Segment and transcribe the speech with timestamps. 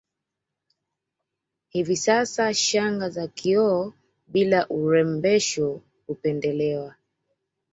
[1.69, 3.93] Hivi sasa shanga za kioo
[4.27, 6.95] bila urembesho hupendelewa